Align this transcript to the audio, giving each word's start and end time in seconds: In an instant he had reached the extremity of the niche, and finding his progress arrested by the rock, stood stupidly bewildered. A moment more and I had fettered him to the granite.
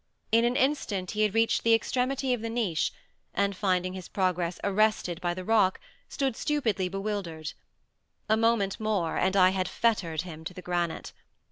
In 0.31 0.45
an 0.45 0.55
instant 0.55 1.11
he 1.11 1.21
had 1.21 1.35
reached 1.35 1.61
the 1.63 1.75
extremity 1.75 2.33
of 2.33 2.41
the 2.41 2.49
niche, 2.49 2.91
and 3.35 3.55
finding 3.55 3.93
his 3.93 4.07
progress 4.07 4.59
arrested 4.63 5.21
by 5.21 5.35
the 5.35 5.45
rock, 5.45 5.79
stood 6.09 6.35
stupidly 6.35 6.89
bewildered. 6.89 7.53
A 8.27 8.35
moment 8.35 8.79
more 8.79 9.15
and 9.17 9.37
I 9.37 9.51
had 9.51 9.69
fettered 9.69 10.23
him 10.23 10.43
to 10.45 10.55
the 10.55 10.61
granite. 10.63 11.13